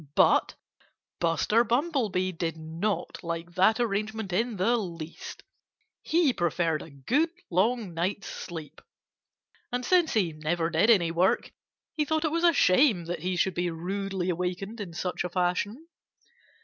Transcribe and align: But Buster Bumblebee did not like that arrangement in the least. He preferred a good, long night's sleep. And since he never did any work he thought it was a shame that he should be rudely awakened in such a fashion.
But 0.15 0.55
Buster 1.19 1.63
Bumblebee 1.63 2.31
did 2.31 2.57
not 2.57 3.23
like 3.23 3.53
that 3.53 3.79
arrangement 3.79 4.33
in 4.33 4.55
the 4.55 4.75
least. 4.75 5.43
He 6.01 6.33
preferred 6.33 6.81
a 6.81 6.89
good, 6.89 7.29
long 7.51 7.93
night's 7.93 8.25
sleep. 8.25 8.81
And 9.71 9.85
since 9.85 10.13
he 10.13 10.33
never 10.33 10.71
did 10.71 10.89
any 10.89 11.11
work 11.11 11.51
he 11.93 12.03
thought 12.03 12.25
it 12.25 12.31
was 12.31 12.43
a 12.43 12.51
shame 12.51 13.05
that 13.05 13.19
he 13.19 13.35
should 13.35 13.53
be 13.53 13.69
rudely 13.69 14.31
awakened 14.31 14.79
in 14.81 14.93
such 14.95 15.23
a 15.23 15.29
fashion. 15.29 15.87